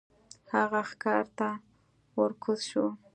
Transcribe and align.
هغه 0.53 0.81
ښکار 0.89 1.25
ته 1.37 1.49
ور 2.17 2.31
کوز 2.43 2.59
شو. 2.69 2.85